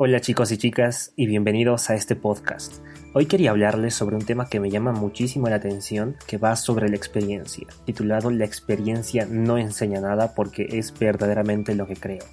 [0.00, 2.74] Hola chicos y chicas y bienvenidos a este podcast.
[3.14, 6.88] Hoy quería hablarles sobre un tema que me llama muchísimo la atención, que va sobre
[6.88, 12.24] la experiencia, titulado La experiencia no enseña nada porque es verdaderamente lo que creo.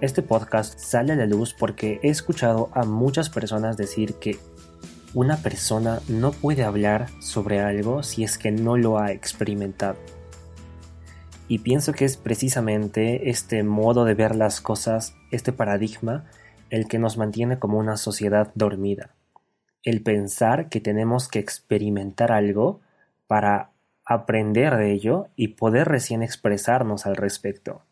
[0.00, 4.38] Este podcast sale a la luz porque he escuchado a muchas personas decir que
[5.12, 9.98] una persona no puede hablar sobre algo si es que no lo ha experimentado.
[11.48, 16.30] Y pienso que es precisamente este modo de ver las cosas, este paradigma,
[16.70, 19.14] el que nos mantiene como una sociedad dormida.
[19.82, 22.80] El pensar que tenemos que experimentar algo
[23.26, 23.70] para
[24.04, 27.82] aprender de ello y poder recién expresarnos al respecto.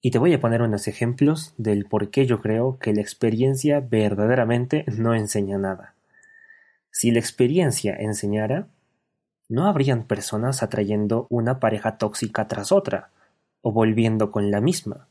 [0.00, 3.80] Y te voy a poner unos ejemplos del por qué yo creo que la experiencia
[3.80, 5.94] verdaderamente no enseña nada.
[6.90, 8.66] Si la experiencia enseñara,
[9.48, 13.10] no habrían personas atrayendo una pareja tóxica tras otra,
[13.60, 15.08] o volviendo con la misma,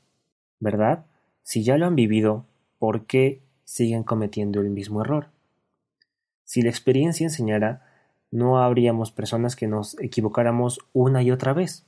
[0.59, 1.05] ¿verdad?
[1.43, 2.45] Si ya lo han vivido,
[2.79, 5.29] ¿por qué siguen cometiendo el mismo error?
[6.43, 7.85] Si la experiencia enseñara,
[8.31, 11.85] no habríamos personas que nos equivocáramos una y otra vez.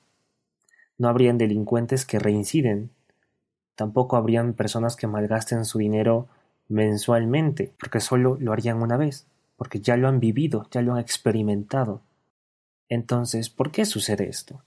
[0.98, 2.92] No habrían delincuentes que reinciden.
[3.76, 6.28] Tampoco habrían personas que malgasten su dinero
[6.68, 11.00] mensualmente, porque solo lo harían una vez, porque ya lo han vivido, ya lo han
[11.00, 12.02] experimentado.
[12.90, 14.62] Entonces, ¿por qué sucede esto?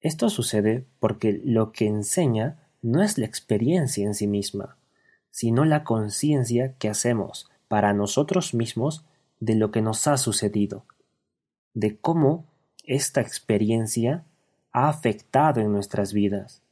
[0.00, 4.76] Esto sucede porque lo que enseña no es la experiencia en sí misma,
[5.30, 9.04] sino la conciencia que hacemos para nosotros mismos
[9.38, 10.84] de lo que nos ha sucedido,
[11.74, 12.46] de cómo
[12.84, 14.24] esta experiencia
[14.72, 16.62] ha afectado en nuestras vidas.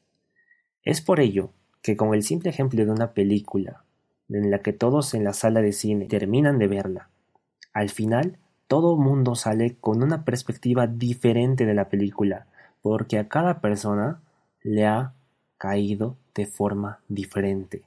[0.82, 1.50] Es por ello
[1.82, 3.84] que con el simple ejemplo de una película,
[4.28, 7.08] en la que todos en la sala de cine terminan de verla,
[7.72, 12.46] al final todo mundo sale con una perspectiva diferente de la película,
[12.82, 14.20] porque a cada persona
[14.62, 15.14] le ha
[15.58, 17.82] caído de forma diferente.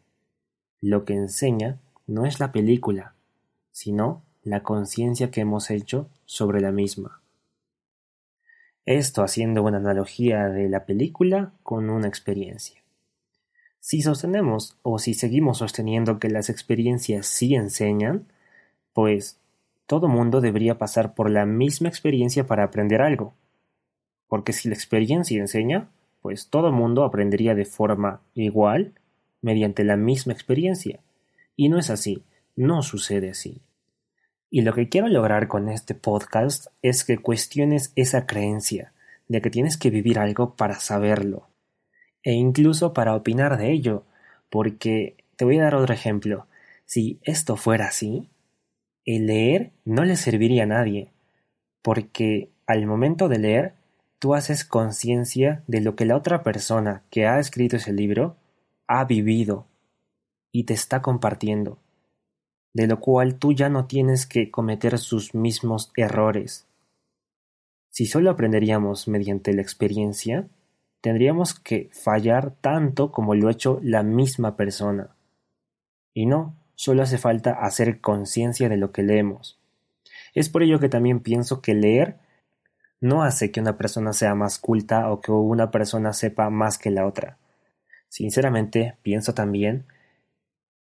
[0.82, 3.16] Lo que enseña no es la película,
[3.72, 7.22] sino la conciencia que hemos hecho sobre la misma.
[8.86, 12.82] Esto haciendo una analogía de la película con una experiencia.
[13.80, 18.28] Si sostenemos o si seguimos sosteniendo que las experiencias sí enseñan,
[18.94, 19.38] pues
[19.86, 23.34] todo mundo debería pasar por la misma experiencia para aprender algo.
[24.28, 25.90] Porque si la experiencia enseña,
[26.22, 28.94] pues todo mundo aprendería de forma igual
[29.42, 31.00] mediante la misma experiencia.
[31.56, 32.24] Y no es así,
[32.56, 33.62] no sucede así.
[34.50, 38.92] Y lo que quiero lograr con este podcast es que cuestiones esa creencia
[39.28, 41.48] de que tienes que vivir algo para saberlo,
[42.24, 44.04] e incluso para opinar de ello,
[44.50, 46.48] porque te voy a dar otro ejemplo.
[46.86, 48.28] Si esto fuera así,
[49.06, 51.08] el leer no le serviría a nadie,
[51.82, 53.74] porque al momento de leer
[54.22, 58.36] tú haces conciencia de lo que la otra persona que ha escrito ese libro
[58.86, 59.66] ha vivido
[60.52, 61.80] y te está compartiendo,
[62.72, 66.68] de lo cual tú ya no tienes que cometer sus mismos errores.
[67.90, 70.48] Si solo aprenderíamos mediante la experiencia,
[71.02, 75.16] tendríamos que fallar tanto como lo ha hecho la misma persona.
[76.14, 79.58] Y no, solo hace falta hacer conciencia de lo que leemos.
[80.36, 82.18] Es por ello que también pienso que leer
[83.02, 86.92] no hace que una persona sea más culta o que una persona sepa más que
[86.92, 87.38] la otra.
[88.08, 89.86] Sinceramente, pienso también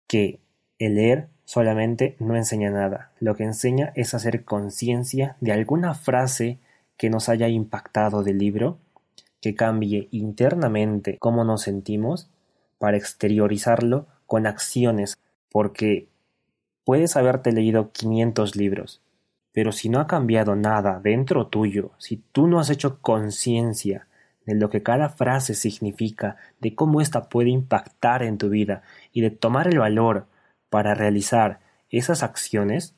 [0.07, 0.39] que
[0.77, 3.11] el leer solamente no enseña nada.
[3.19, 6.59] Lo que enseña es hacer conciencia de alguna frase
[6.97, 8.77] que nos haya impactado del libro,
[9.41, 12.29] que cambie internamente cómo nos sentimos
[12.77, 15.17] para exteriorizarlo con acciones,
[15.51, 16.07] porque
[16.85, 19.01] puedes haberte leído 500 libros,
[19.53, 24.07] pero si no ha cambiado nada dentro tuyo, si tú no has hecho conciencia
[24.45, 28.81] de lo que cada frase significa, de cómo ésta puede impactar en tu vida
[29.13, 30.25] y de tomar el valor
[30.69, 31.59] para realizar
[31.89, 32.95] esas acciones,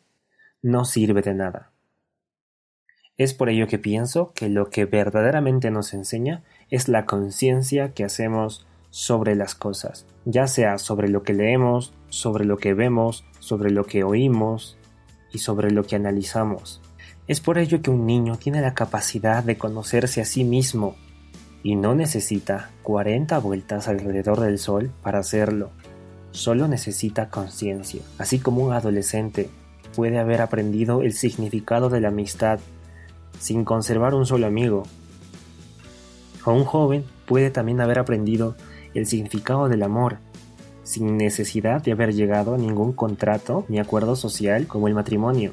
[0.62, 1.72] no sirve de nada.
[3.18, 8.04] Es por ello que pienso que lo que verdaderamente nos enseña es la conciencia que
[8.04, 13.72] hacemos sobre las cosas, ya sea sobre lo que leemos, sobre lo que vemos, sobre
[13.72, 14.78] lo que oímos,
[15.36, 16.82] y sobre lo que analizamos.
[17.28, 20.96] Es por ello que un niño tiene la capacidad de conocerse a sí mismo
[21.62, 25.72] y no necesita 40 vueltas alrededor del sol para hacerlo.
[26.32, 29.50] Solo necesita conciencia, así como un adolescente
[29.96, 32.60] puede haber aprendido el significado de la amistad
[33.40, 34.84] sin conservar un solo amigo.
[36.46, 38.56] O un joven puede también haber aprendido
[38.94, 40.18] el significado del amor
[40.86, 45.52] sin necesidad de haber llegado a ningún contrato ni acuerdo social como el matrimonio.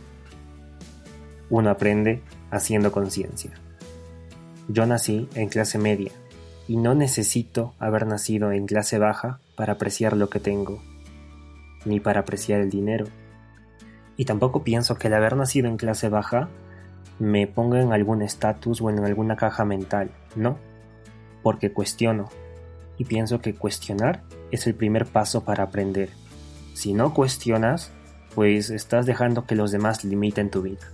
[1.50, 3.50] Uno aprende haciendo conciencia.
[4.68, 6.12] Yo nací en clase media
[6.68, 10.80] y no necesito haber nacido en clase baja para apreciar lo que tengo.
[11.84, 13.06] ni para apreciar el dinero.
[14.16, 16.48] Y tampoco pienso que el haber nacido en clase baja
[17.18, 20.58] me ponga en algún estatus o en alguna caja mental, no,
[21.42, 22.28] porque cuestiono,
[22.98, 26.10] y pienso que cuestionar es el primer paso para aprender.
[26.74, 27.90] Si no cuestionas,
[28.34, 30.88] pues estás dejando que los demás limiten tu vida.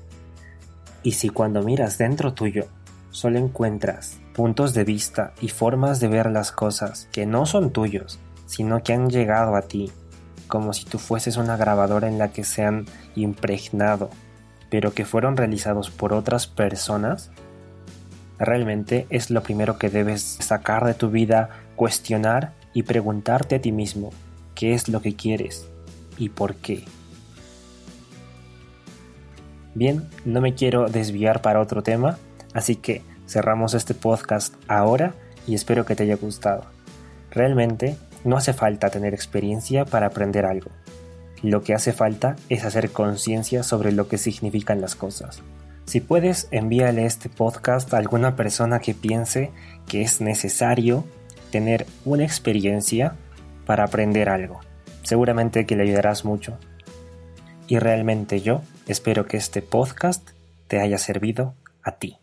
[1.02, 2.66] Y si cuando miras dentro tuyo
[3.10, 8.18] solo encuentras puntos de vista y formas de ver las cosas que no son tuyos,
[8.46, 9.90] sino que han llegado a ti,
[10.46, 14.10] como si tú fueses una grabadora en la que se han impregnado,
[14.70, 17.30] pero que fueron realizados por otras personas,
[18.38, 23.72] realmente es lo primero que debes sacar de tu vida, cuestionar y preguntarte a ti
[23.72, 24.10] mismo
[24.54, 25.66] qué es lo que quieres
[26.18, 26.84] y por qué.
[29.74, 32.18] Bien, no me quiero desviar para otro tema,
[32.52, 35.14] así que cerramos este podcast ahora
[35.46, 36.64] y espero que te haya gustado.
[37.30, 40.70] Realmente no hace falta tener experiencia para aprender algo.
[41.42, 45.42] Lo que hace falta es hacer conciencia sobre lo que significan las cosas.
[45.84, 49.52] Si puedes, envíale este podcast a alguna persona que piense
[49.86, 51.04] que es necesario
[51.50, 53.14] tener una experiencia
[53.66, 54.60] para aprender algo.
[55.02, 56.58] Seguramente que le ayudarás mucho.
[57.66, 60.30] Y realmente yo espero que este podcast
[60.68, 62.17] te haya servido a ti.